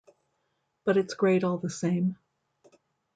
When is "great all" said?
1.13-1.59